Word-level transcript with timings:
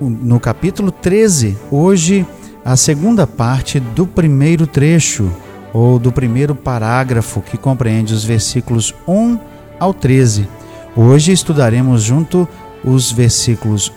no 0.00 0.38
capítulo 0.38 0.90
13, 0.90 1.56
hoje 1.70 2.26
a 2.64 2.76
segunda 2.76 3.26
parte 3.26 3.80
do 3.80 4.06
primeiro 4.06 4.66
trecho, 4.66 5.30
ou 5.72 5.98
do 5.98 6.10
primeiro 6.10 6.54
parágrafo, 6.54 7.40
que 7.40 7.56
compreende 7.56 8.14
os 8.14 8.24
versículos 8.24 8.94
1 9.06 9.38
ao 9.78 9.92
13. 9.92 10.48
Hoje 10.96 11.32
estudaremos 11.32 12.02
junto 12.02 12.48
os 12.82 13.12
versículos 13.12 13.92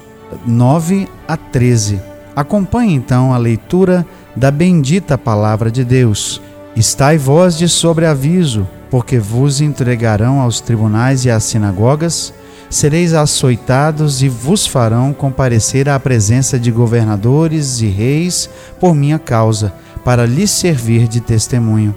9 0.46 1.08
a 1.28 1.38
13. 1.38 2.02
Acompanhe 2.36 2.94
então 2.94 3.34
a 3.34 3.38
leitura 3.38 4.06
da 4.36 4.52
bendita 4.52 5.18
palavra 5.18 5.72
de 5.72 5.84
Deus. 5.84 6.42
Estai 6.76 7.18
vós 7.18 7.58
de 7.58 7.68
sobreaviso, 7.68 8.68
porque 8.90 9.18
vos 9.20 9.62
entregarão 9.62 10.40
aos 10.40 10.62
tribunais 10.62 11.26
e 11.26 11.32
às 11.32 11.44
sinagogas 11.44 12.34
sereis 12.70 13.14
açoitados 13.14 14.22
e 14.22 14.30
vos 14.30 14.68
farão 14.68 15.12
comparecer 15.12 15.90
à 15.90 16.00
presença 16.00 16.60
de 16.60 16.72
governadores 16.72 17.82
e 17.82 17.88
reis 17.88 18.50
por 18.80 18.94
minha 18.94 19.18
causa, 19.18 19.74
para 20.06 20.26
lhes 20.26 20.52
servir 20.52 21.08
de 21.08 21.20
testemunho. 21.20 21.96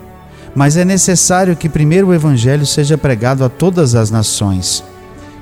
Mas 0.55 0.77
é 0.77 0.83
necessário 0.83 1.55
que 1.55 1.69
primeiro 1.69 2.07
o 2.07 2.13
evangelho 2.13 2.65
seja 2.65 2.97
pregado 2.97 3.43
a 3.43 3.49
todas 3.49 3.95
as 3.95 4.11
nações. 4.11 4.83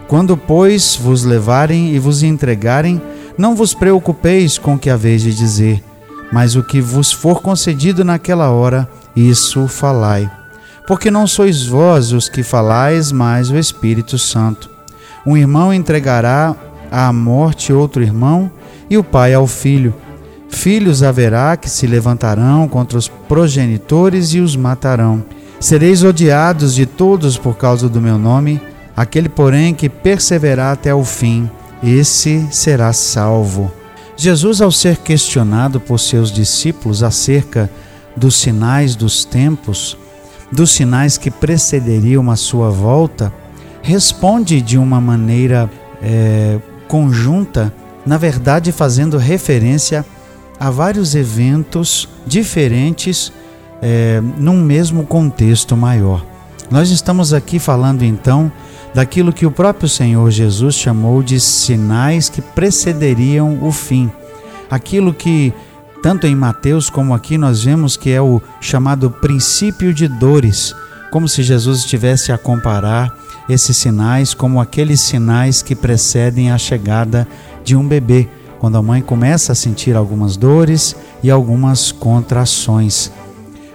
Quando, 0.07 0.35
pois, 0.35 0.95
vos 0.95 1.23
levarem 1.23 1.93
e 1.93 1.99
vos 1.99 2.23
entregarem, 2.23 3.01
não 3.37 3.55
vos 3.55 3.73
preocupeis 3.73 4.57
com 4.57 4.75
o 4.75 4.79
que 4.79 4.89
haveis 4.89 5.21
de 5.21 5.33
dizer, 5.33 5.83
mas 6.31 6.55
o 6.55 6.63
que 6.63 6.81
vos 6.81 7.11
for 7.11 7.41
concedido 7.41 8.03
naquela 8.03 8.49
hora, 8.49 8.89
isso 9.15 9.67
falai. 9.67 10.29
Porque 10.87 11.09
não 11.09 11.27
sois 11.27 11.65
vós 11.65 12.11
os 12.11 12.27
que 12.27 12.43
falais, 12.43 13.11
mas 13.11 13.49
o 13.49 13.57
Espírito 13.57 14.17
Santo. 14.17 14.69
Um 15.25 15.37
irmão 15.37 15.73
entregará 15.73 16.55
à 16.91 17.11
morte 17.13 17.71
outro 17.71 18.01
irmão, 18.01 18.51
e 18.89 18.97
o 18.97 19.03
pai 19.03 19.33
ao 19.33 19.47
filho. 19.47 19.93
Filhos 20.49 21.01
haverá 21.01 21.55
que 21.55 21.69
se 21.69 21.87
levantarão 21.87 22.67
contra 22.67 22.97
os 22.97 23.07
progenitores 23.07 24.33
e 24.33 24.39
os 24.39 24.55
matarão. 24.55 25.23
Sereis 25.59 26.03
odiados 26.03 26.75
de 26.75 26.85
todos 26.85 27.37
por 27.37 27.55
causa 27.55 27.87
do 27.87 28.01
meu 28.01 28.17
nome, 28.17 28.59
aquele, 28.95 29.29
porém, 29.29 29.73
que 29.73 29.87
perseverar 29.87 30.73
até 30.73 30.93
o 30.93 31.05
fim, 31.05 31.49
esse 31.81 32.45
será 32.51 32.91
salvo. 32.91 33.71
Jesus, 34.17 34.61
ao 34.61 34.71
ser 34.71 34.97
questionado 34.97 35.79
por 35.79 35.99
seus 35.99 36.31
discípulos 36.31 37.01
acerca 37.01 37.69
dos 38.15 38.35
sinais 38.35 38.95
dos 38.95 39.23
tempos, 39.23 39.97
dos 40.51 40.71
sinais 40.71 41.17
que 41.17 41.31
precederiam 41.31 42.29
a 42.29 42.35
sua 42.35 42.69
volta, 42.69 43.31
responde 43.81 44.61
de 44.61 44.77
uma 44.77 45.01
maneira 45.01 45.69
é, 46.01 46.59
conjunta, 46.87 47.73
na 48.05 48.17
verdade 48.17 48.71
fazendo 48.71 49.17
referência 49.17 50.05
a 50.59 50.69
vários 50.69 51.15
eventos 51.15 52.07
diferentes 52.25 53.31
é, 53.81 54.21
num 54.37 54.61
mesmo 54.61 55.05
contexto 55.05 55.75
maior. 55.75 56.23
Nós 56.69 56.89
estamos 56.89 57.33
aqui 57.33 57.59
falando 57.59 58.03
então 58.03 58.51
daquilo 58.93 59.33
que 59.33 59.45
o 59.45 59.51
próprio 59.51 59.89
Senhor 59.89 60.29
Jesus 60.29 60.75
chamou 60.75 61.23
de 61.23 61.39
sinais 61.39 62.29
que 62.29 62.41
precederiam 62.41 63.59
o 63.61 63.71
fim. 63.71 64.11
Aquilo 64.69 65.13
que, 65.13 65.53
tanto 66.01 66.27
em 66.27 66.35
Mateus 66.35 66.89
como 66.89 67.13
aqui, 67.13 67.37
nós 67.37 67.63
vemos 67.63 67.97
que 67.97 68.09
é 68.09 68.21
o 68.21 68.41
chamado 68.59 69.09
princípio 69.09 69.93
de 69.93 70.07
dores, 70.07 70.73
como 71.11 71.27
se 71.27 71.43
Jesus 71.43 71.79
estivesse 71.79 72.31
a 72.31 72.37
comparar 72.37 73.13
esses 73.49 73.77
sinais 73.77 74.33
como 74.33 74.61
aqueles 74.61 75.01
sinais 75.01 75.61
que 75.61 75.75
precedem 75.75 76.51
a 76.51 76.57
chegada 76.57 77.27
de 77.63 77.75
um 77.75 77.87
bebê, 77.87 78.27
quando 78.59 78.77
a 78.77 78.81
mãe 78.81 79.01
começa 79.01 79.51
a 79.51 79.55
sentir 79.55 79.95
algumas 79.95 80.37
dores 80.37 80.95
e 81.23 81.31
algumas 81.31 81.91
contrações. 81.91 83.11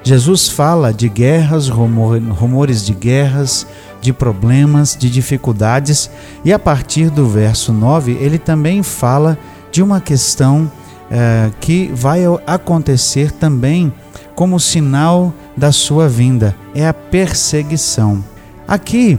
Jesus 0.02 0.48
fala 0.48 0.94
de 0.94 1.08
guerras, 1.08 1.68
rumores 1.68 2.86
de 2.86 2.94
guerras, 2.94 3.66
de 4.00 4.12
problemas, 4.12 4.96
de 4.96 5.10
dificuldades, 5.10 6.08
e 6.44 6.52
a 6.52 6.58
partir 6.58 7.10
do 7.10 7.26
verso 7.26 7.72
9 7.72 8.12
ele 8.20 8.38
também 8.38 8.84
fala 8.84 9.36
de 9.72 9.82
uma 9.82 10.00
questão 10.00 10.70
eh, 11.10 11.50
que 11.60 11.90
vai 11.92 12.20
acontecer 12.46 13.32
também 13.32 13.92
como 14.36 14.60
sinal 14.60 15.34
da 15.56 15.72
sua 15.72 16.08
vinda: 16.08 16.54
é 16.74 16.86
a 16.86 16.94
perseguição. 16.94 18.22
Aqui 18.68 19.18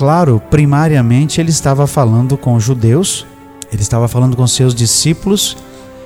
claro, 0.00 0.40
primariamente 0.48 1.42
ele 1.42 1.50
estava 1.50 1.86
falando 1.86 2.34
com 2.34 2.58
judeus, 2.58 3.26
ele 3.70 3.82
estava 3.82 4.08
falando 4.08 4.34
com 4.34 4.46
seus 4.46 4.74
discípulos, 4.74 5.58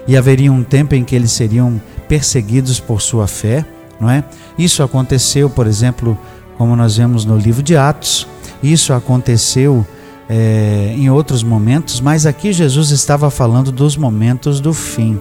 e 0.05 0.16
haveria 0.16 0.50
um 0.53 0.65
tempo 0.65 0.97
em 0.97 1.05
que 1.05 1.15
eles 1.15 1.31
seriam 1.31 1.81
perseguidos 2.09 2.81
por 2.81 3.00
sua 3.00 3.28
fé, 3.28 3.65
não 4.00 4.10
é? 4.10 4.25
Isso 4.59 4.82
aconteceu, 4.82 5.49
por 5.49 5.69
exemplo, 5.69 6.19
como 6.59 6.75
nós 6.75 6.97
vemos 6.97 7.25
no 7.25 7.38
livro 7.38 7.62
de 7.62 7.77
Atos, 7.77 8.27
isso 8.60 8.93
aconteceu 8.93 9.87
é, 10.28 10.93
em 10.99 11.09
outros 11.09 11.44
momentos, 11.44 12.00
mas 12.00 12.26
aqui 12.26 12.53
Jesus 12.53 12.91
estava 12.91 13.31
falando 13.31 13.71
dos 13.71 13.97
momentos 13.97 14.59
do 14.59 14.75
fim. 14.75 15.21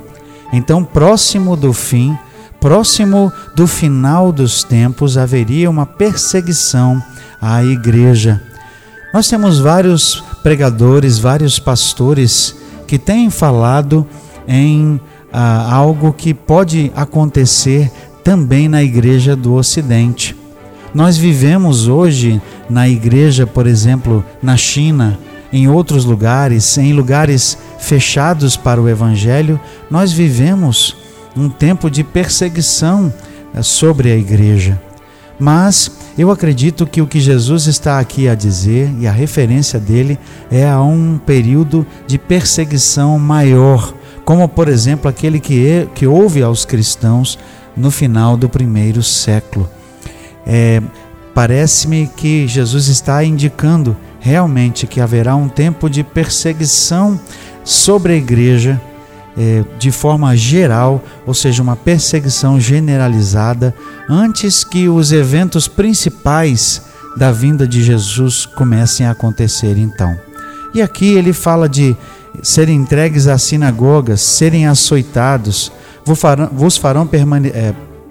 Então, 0.51 0.83
próximo 0.83 1.55
do 1.55 1.73
fim, 1.73 2.17
próximo 2.59 3.31
do 3.55 3.67
final 3.67 4.31
dos 4.31 4.63
tempos, 4.63 5.15
haveria 5.15 5.69
uma 5.69 5.85
perseguição 5.85 6.99
à 7.39 7.63
igreja. 7.63 8.41
Nós 9.13 9.27
temos 9.27 9.59
vários 9.59 10.23
pregadores, 10.41 11.19
vários 11.19 11.59
pastores 11.59 12.55
que 12.87 12.97
têm 12.97 13.29
falado 13.29 14.07
em 14.47 14.99
ah, 15.31 15.71
algo 15.71 16.11
que 16.11 16.33
pode 16.33 16.91
acontecer 16.95 17.91
também 18.23 18.67
na 18.67 18.81
igreja 18.81 19.35
do 19.35 19.53
Ocidente. 19.53 20.35
Nós 20.95 21.15
vivemos 21.15 21.87
hoje 21.87 22.41
na 22.67 22.89
igreja, 22.89 23.45
por 23.45 23.67
exemplo, 23.67 24.25
na 24.41 24.57
China, 24.57 25.19
em 25.51 25.67
outros 25.67 26.05
lugares, 26.05 26.75
em 26.79 26.91
lugares 26.91 27.55
fechados 27.77 28.57
para 28.57 28.81
o 28.81 28.89
Evangelho, 28.89 29.59
nós 29.91 30.11
vivemos 30.11 30.97
um 31.37 31.49
tempo 31.49 31.87
de 31.87 32.03
perseguição 32.03 33.13
eh, 33.53 33.61
sobre 33.61 34.11
a 34.11 34.17
igreja. 34.17 34.81
Mas 35.39 35.91
eu 36.17 36.29
acredito 36.31 36.85
que 36.85 37.01
o 37.01 37.07
que 37.07 37.19
Jesus 37.19 37.67
está 37.67 37.99
aqui 37.99 38.27
a 38.27 38.35
dizer 38.35 38.93
e 38.99 39.07
a 39.07 39.11
referência 39.11 39.79
dele 39.79 40.17
é 40.51 40.67
a 40.69 40.81
um 40.81 41.17
período 41.17 41.85
de 42.05 42.17
perseguição 42.17 43.17
maior, 43.17 43.93
como 44.23 44.47
por 44.47 44.69
exemplo 44.69 45.09
aquele 45.09 45.39
que, 45.39 45.87
que 45.95 46.05
houve 46.05 46.41
aos 46.41 46.65
cristãos 46.65 47.37
no 47.75 47.89
final 47.89 48.37
do 48.37 48.47
primeiro 48.47 49.01
século. 49.01 49.69
É, 50.45 50.81
Parece-me 51.33 52.05
que 52.15 52.47
Jesus 52.47 52.87
está 52.87 53.23
indicando 53.23 53.97
realmente 54.19 54.85
que 54.85 55.01
haverá 55.01 55.35
um 55.35 55.49
tempo 55.49 55.89
de 55.89 56.03
perseguição 56.03 57.19
sobre 57.63 58.13
a 58.13 58.15
igreja 58.15 58.79
é, 59.37 59.63
de 59.79 59.91
forma 59.91 60.35
geral, 60.35 61.03
ou 61.25 61.33
seja, 61.33 61.61
uma 61.61 61.75
perseguição 61.75 62.59
generalizada, 62.59 63.73
antes 64.09 64.63
que 64.63 64.87
os 64.87 65.11
eventos 65.11 65.67
principais 65.67 66.81
da 67.17 67.31
vinda 67.31 67.67
de 67.67 67.83
Jesus 67.83 68.45
comecem 68.45 69.05
a 69.05 69.11
acontecer 69.11 69.77
então. 69.77 70.17
E 70.73 70.81
aqui 70.81 71.13
ele 71.13 71.33
fala 71.33 71.69
de 71.69 71.95
serem 72.41 72.77
entregues 72.77 73.27
às 73.27 73.43
sinagogas, 73.43 74.21
serem 74.21 74.67
açoitados, 74.67 75.71
vos 76.03 76.19
farão, 76.19 76.49
vos 76.51 76.77
farão 76.77 77.07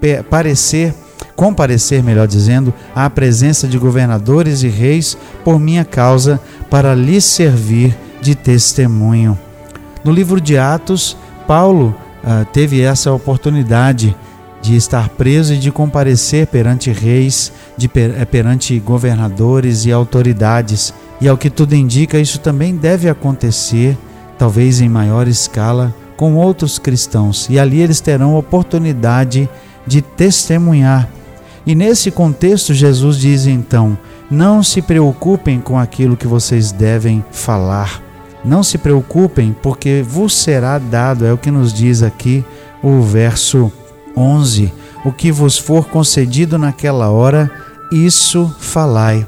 é, 0.01 0.23
parecer, 0.23 0.93
comparecer, 1.35 2.01
melhor 2.01 2.27
dizendo, 2.27 2.73
à 2.95 3.09
presença 3.09 3.67
de 3.67 3.77
governadores 3.77 4.63
e 4.63 4.67
reis 4.67 5.17
por 5.43 5.59
minha 5.59 5.83
causa, 5.83 6.39
para 6.69 6.95
lhes 6.95 7.25
servir 7.25 7.95
de 8.21 8.35
testemunho. 8.35 9.37
No 10.03 10.11
livro 10.11 10.41
de 10.41 10.57
Atos, 10.57 11.15
Paulo 11.47 11.95
uh, 12.23 12.45
teve 12.51 12.81
essa 12.81 13.11
oportunidade 13.11 14.15
de 14.61 14.75
estar 14.75 15.09
preso 15.09 15.53
e 15.53 15.57
de 15.57 15.71
comparecer 15.71 16.47
perante 16.47 16.91
reis, 16.91 17.51
de 17.77 17.87
per, 17.89 18.15
eh, 18.17 18.23
perante 18.23 18.79
governadores 18.79 19.85
e 19.85 19.91
autoridades. 19.91 20.93
E 21.19 21.27
ao 21.27 21.37
que 21.37 21.49
tudo 21.49 21.75
indica, 21.75 22.17
isso 22.17 22.39
também 22.39 22.75
deve 22.75 23.09
acontecer, 23.09 23.97
talvez 24.37 24.79
em 24.79 24.87
maior 24.87 25.27
escala, 25.27 25.93
com 26.15 26.35
outros 26.35 26.79
cristãos 26.79 27.47
e 27.49 27.59
ali 27.59 27.81
eles 27.81 27.99
terão 27.99 28.37
oportunidade 28.37 29.49
de 29.85 30.01
testemunhar. 30.01 31.09
E 31.65 31.75
nesse 31.75 32.11
contexto, 32.11 32.73
Jesus 32.73 33.17
diz 33.17 33.45
então: 33.45 33.97
não 34.29 34.63
se 34.63 34.81
preocupem 34.81 35.59
com 35.59 35.77
aquilo 35.77 36.17
que 36.17 36.27
vocês 36.27 36.71
devem 36.71 37.23
falar. 37.31 38.01
Não 38.43 38.61
se 38.61 38.77
preocupem, 38.77 39.55
porque 39.61 40.03
vos 40.05 40.35
será 40.35 40.77
dado, 40.77 41.25
é 41.25 41.31
o 41.31 41.37
que 41.37 41.49
nos 41.49 41.73
diz 41.73 42.03
aqui 42.03 42.43
o 42.81 43.01
verso 43.01 43.71
11: 44.15 44.71
o 45.05 45.11
que 45.11 45.31
vos 45.31 45.57
for 45.57 45.87
concedido 45.87 46.57
naquela 46.57 47.09
hora, 47.09 47.49
isso 47.91 48.53
falai. 48.59 49.25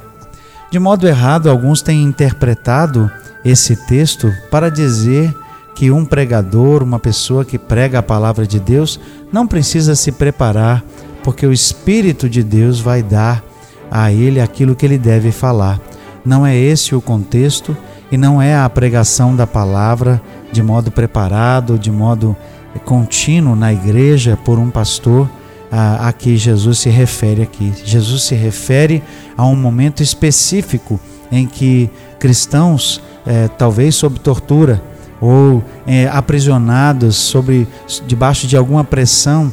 De 0.70 0.78
modo 0.78 1.06
errado, 1.06 1.48
alguns 1.48 1.80
têm 1.80 2.02
interpretado 2.02 3.10
esse 3.44 3.76
texto 3.86 4.32
para 4.50 4.70
dizer 4.70 5.34
que 5.74 5.90
um 5.90 6.04
pregador, 6.04 6.82
uma 6.82 6.98
pessoa 6.98 7.44
que 7.44 7.58
prega 7.58 7.98
a 7.98 8.02
palavra 8.02 8.46
de 8.46 8.58
Deus, 8.58 8.98
não 9.32 9.46
precisa 9.46 9.94
se 9.94 10.10
preparar, 10.10 10.82
porque 11.22 11.46
o 11.46 11.52
Espírito 11.52 12.28
de 12.28 12.42
Deus 12.42 12.80
vai 12.80 13.02
dar 13.02 13.44
a 13.90 14.10
ele 14.10 14.40
aquilo 14.40 14.74
que 14.74 14.84
ele 14.84 14.98
deve 14.98 15.30
falar. 15.30 15.80
Não 16.24 16.44
é 16.44 16.56
esse 16.56 16.94
o 16.94 17.00
contexto 17.00 17.76
e 18.10 18.16
não 18.16 18.40
é 18.40 18.56
a 18.56 18.68
pregação 18.68 19.34
da 19.34 19.46
palavra 19.46 20.20
de 20.52 20.62
modo 20.62 20.90
preparado, 20.90 21.78
de 21.78 21.90
modo 21.90 22.36
contínuo 22.84 23.56
na 23.56 23.72
igreja 23.72 24.38
por 24.44 24.58
um 24.58 24.70
pastor 24.70 25.28
a, 25.70 26.08
a 26.08 26.12
que 26.12 26.36
Jesus 26.36 26.78
se 26.78 26.90
refere 26.90 27.42
aqui. 27.42 27.72
Jesus 27.84 28.22
se 28.22 28.34
refere 28.34 29.02
a 29.36 29.44
um 29.44 29.56
momento 29.56 30.02
específico 30.02 31.00
em 31.30 31.46
que 31.46 31.90
cristãos, 32.18 33.02
é, 33.26 33.48
talvez 33.48 33.94
sob 33.94 34.20
tortura, 34.20 34.82
ou 35.20 35.64
é, 35.86 36.06
aprisionados 36.08 37.16
sobre 37.16 37.66
debaixo 38.06 38.46
de 38.46 38.56
alguma 38.56 38.84
pressão 38.84 39.52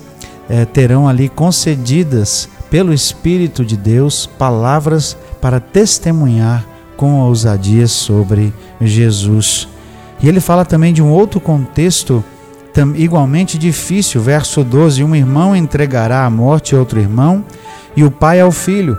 é, 0.49 0.65
terão 0.65 1.07
ali 1.07 1.29
concedidas 1.29 2.49
pelo 2.69 2.93
Espírito 2.93 3.63
de 3.63 3.77
Deus 3.77 4.25
palavras 4.25 5.15
para 5.39 5.59
testemunhar 5.59 6.65
com 7.03 7.19
ousadia 7.19 7.85
sobre 7.85 8.53
Jesus. 8.79 9.67
E 10.21 10.29
ele 10.29 10.39
fala 10.39 10.63
também 10.63 10.93
de 10.93 11.01
um 11.01 11.11
outro 11.11 11.37
contexto 11.37 12.23
igualmente 12.95 13.57
difícil, 13.57 14.21
verso 14.21 14.63
12: 14.63 15.03
Um 15.03 15.13
irmão 15.13 15.53
entregará 15.53 16.25
à 16.25 16.29
morte 16.29 16.77
outro 16.77 17.01
irmão, 17.01 17.43
e 17.93 18.05
o 18.05 18.09
pai 18.09 18.39
ao 18.39 18.53
filho. 18.53 18.97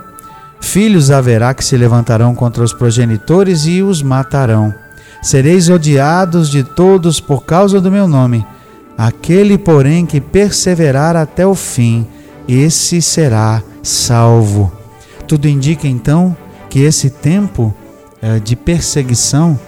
Filhos 0.61 1.09
haverá 1.09 1.51
que 1.55 1.65
se 1.65 1.75
levantarão 1.75 2.35
contra 2.35 2.63
os 2.63 2.73
progenitores 2.73 3.65
e 3.65 3.81
os 3.81 4.03
matarão. 4.03 4.71
Sereis 5.19 5.67
odiados 5.67 6.51
de 6.51 6.63
todos 6.63 7.19
por 7.19 7.43
causa 7.43 7.81
do 7.81 7.89
meu 7.89 8.07
nome. 8.07 8.45
Aquele, 8.95 9.57
porém, 9.57 10.05
que 10.05 10.21
perseverar 10.21 11.15
até 11.15 11.45
o 11.47 11.55
fim, 11.55 12.05
esse 12.47 13.01
será 13.01 13.63
salvo. 13.81 14.71
Tudo 15.27 15.47
indica 15.47 15.87
então 15.87 16.37
que 16.69 16.81
esse 16.81 17.09
tempo 17.09 17.73
de 18.43 18.55
perseguição, 18.55 19.59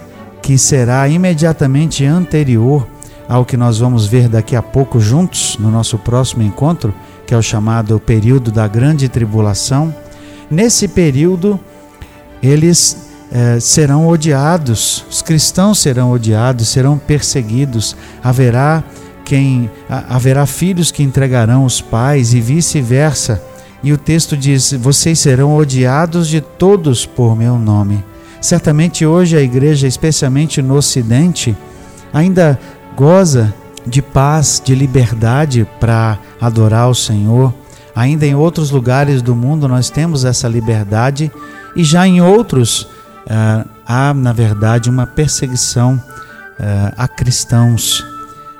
que 0.42 0.56
será 0.58 1.08
imediatamente 1.08 2.04
anterior 2.04 2.86
ao 3.28 3.44
que 3.44 3.56
nós 3.56 3.78
vamos 3.78 4.06
ver 4.06 4.28
daqui 4.28 4.56
a 4.56 4.62
pouco 4.62 4.98
juntos 4.98 5.56
no 5.58 5.70
nosso 5.70 5.98
próximo 5.98 6.42
encontro, 6.42 6.94
que 7.26 7.34
é 7.34 7.36
o 7.36 7.42
chamado 7.42 8.00
período 8.00 8.50
da 8.50 8.66
grande 8.66 9.08
tribulação, 9.08 9.94
nesse 10.50 10.88
período 10.88 11.60
eles 12.42 13.08
é, 13.30 13.60
serão 13.60 14.08
odiados, 14.08 15.04
os 15.10 15.20
cristãos 15.20 15.78
serão 15.78 16.10
odiados, 16.10 16.68
serão 16.68 16.96
perseguidos, 16.96 17.94
haverá 18.22 18.82
quem 19.24 19.70
haverá 19.88 20.46
filhos 20.46 20.90
que 20.90 21.02
entregarão 21.02 21.66
os 21.66 21.82
pais 21.82 22.32
e 22.32 22.40
vice-versa. 22.40 23.42
E 23.82 23.92
o 23.92 23.98
texto 23.98 24.34
diz: 24.34 24.72
Vocês 24.72 25.18
serão 25.18 25.54
odiados 25.54 26.28
de 26.28 26.40
todos 26.40 27.04
por 27.04 27.36
meu 27.36 27.58
nome. 27.58 28.02
Certamente 28.40 29.04
hoje 29.04 29.36
a 29.36 29.42
igreja, 29.42 29.86
especialmente 29.86 30.62
no 30.62 30.76
Ocidente, 30.76 31.56
ainda 32.12 32.58
goza 32.96 33.52
de 33.86 34.02
paz, 34.02 34.62
de 34.64 34.74
liberdade 34.74 35.66
para 35.80 36.18
adorar 36.40 36.88
o 36.88 36.94
Senhor. 36.94 37.52
Ainda 37.94 38.26
em 38.26 38.34
outros 38.34 38.70
lugares 38.70 39.22
do 39.22 39.34
mundo 39.34 39.66
nós 39.66 39.90
temos 39.90 40.24
essa 40.24 40.46
liberdade 40.46 41.32
e 41.74 41.82
já 41.82 42.06
em 42.06 42.20
outros 42.20 42.82
uh, 42.82 43.68
há, 43.86 44.14
na 44.14 44.32
verdade, 44.32 44.88
uma 44.88 45.06
perseguição 45.06 45.94
uh, 45.94 46.94
a 46.96 47.08
cristãos, 47.08 48.04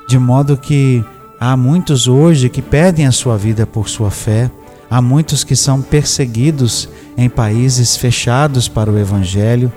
de 0.09 0.19
modo 0.19 0.57
que 0.57 1.05
há 1.39 1.57
muitos 1.57 2.09
hoje 2.09 2.49
que 2.49 2.63
perdem 2.63 3.07
a 3.07 3.13
sua 3.13 3.37
vida 3.37 3.67
por 3.67 3.89
sua 3.89 4.11
fé, 4.11 4.51
há 4.91 5.03
muitos 5.03 5.45
que 5.45 5.55
são 5.57 5.83
perseguidos 5.83 6.89
em 7.17 7.29
países 7.29 7.97
fechados 7.97 8.69
para 8.69 8.91
o 8.91 8.99
Evangelho, 8.99 9.73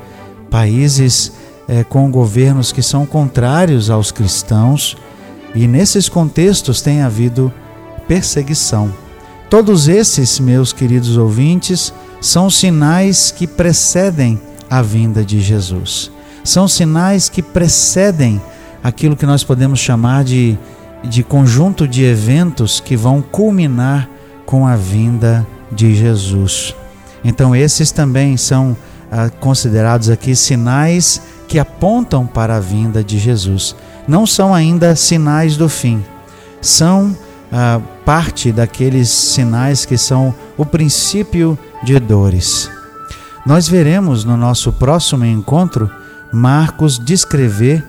países 0.49 1.33
eh, 1.67 1.83
com 1.83 2.09
governos 2.11 2.71
que 2.71 2.81
são 2.81 3.05
contrários 3.05 3.89
aos 3.89 4.11
cristãos, 4.11 4.95
e 5.53 5.67
nesses 5.67 6.07
contextos 6.07 6.81
tem 6.81 7.01
havido 7.01 7.51
perseguição. 8.07 8.93
Todos 9.49 9.87
esses, 9.87 10.39
meus 10.39 10.71
queridos 10.71 11.17
ouvintes, 11.17 11.93
são 12.21 12.49
sinais 12.49 13.31
que 13.31 13.45
precedem 13.45 14.39
a 14.69 14.81
vinda 14.81 15.25
de 15.25 15.41
Jesus. 15.41 16.09
São 16.43 16.67
sinais 16.67 17.27
que 17.27 17.41
precedem 17.41 18.41
aquilo 18.81 19.15
que 19.15 19.25
nós 19.25 19.43
podemos 19.43 19.79
chamar 19.79 20.23
de, 20.23 20.57
de 21.03 21.23
conjunto 21.23 21.87
de 21.87 22.03
eventos 22.03 22.79
que 22.79 22.95
vão 22.95 23.21
culminar 23.21 24.09
com 24.51 24.67
a 24.67 24.75
vinda 24.75 25.47
de 25.71 25.95
Jesus. 25.95 26.75
Então, 27.23 27.55
esses 27.55 27.89
também 27.89 28.35
são 28.35 28.75
ah, 29.09 29.29
considerados 29.39 30.09
aqui 30.09 30.35
sinais 30.35 31.21
que 31.47 31.57
apontam 31.57 32.27
para 32.27 32.57
a 32.57 32.59
vinda 32.59 33.01
de 33.01 33.17
Jesus. 33.17 33.73
Não 34.05 34.27
são 34.27 34.53
ainda 34.53 34.93
sinais 34.93 35.55
do 35.55 35.69
fim, 35.69 36.03
são 36.59 37.15
ah, 37.49 37.79
parte 38.03 38.51
daqueles 38.51 39.07
sinais 39.09 39.85
que 39.85 39.97
são 39.97 40.35
o 40.57 40.65
princípio 40.65 41.57
de 41.81 41.97
dores. 41.97 42.69
Nós 43.45 43.69
veremos 43.69 44.25
no 44.25 44.35
nosso 44.35 44.73
próximo 44.73 45.23
encontro 45.23 45.89
Marcos 46.29 46.99
descrever, 46.99 47.81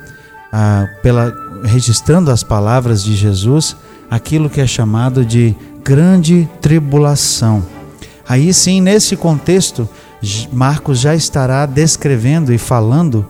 ah, 0.53 0.87
pela, 1.03 1.35
registrando 1.65 2.31
as 2.31 2.44
palavras 2.44 3.03
de 3.03 3.17
Jesus, 3.17 3.77
aquilo 4.08 4.48
que 4.48 4.60
é 4.60 4.67
chamado 4.67 5.25
de 5.25 5.56
grande 5.84 6.48
tribulação. 6.60 7.62
Aí 8.29 8.53
sim, 8.55 8.81
nesse 8.81 9.17
contexto, 9.17 9.89
Marcos 10.53 11.01
já 11.01 11.15
estará 11.15 11.67
descrevendo 11.67 12.53
e 12.53 12.58
falando, 12.58 13.27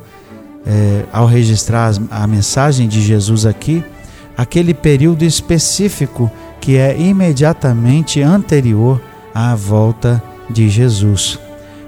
eh, 0.66 1.04
ao 1.12 1.26
registrar 1.26 1.92
a 2.10 2.26
mensagem 2.26 2.86
de 2.86 3.00
Jesus 3.00 3.46
aqui, 3.46 3.82
aquele 4.36 4.74
período 4.74 5.24
específico 5.24 6.30
que 6.60 6.76
é 6.76 6.98
imediatamente 6.98 8.22
anterior 8.22 9.00
à 9.34 9.54
volta 9.54 10.22
de 10.48 10.68
Jesus. 10.68 11.38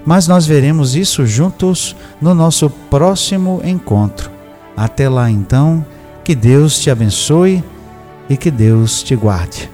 Mas 0.04 0.26
nós 0.26 0.46
veremos 0.46 0.96
isso 0.96 1.24
juntos 1.26 1.94
no 2.20 2.34
nosso 2.34 2.68
próximo 2.68 3.60
encontro. 3.64 4.30
Até 4.76 5.08
lá 5.08 5.30
então, 5.30 5.84
que 6.24 6.34
Deus 6.34 6.78
te 6.78 6.90
abençoe 6.90 7.62
e 8.28 8.36
que 8.36 8.50
Deus 8.50 9.02
te 9.02 9.14
guarde. 9.14 9.73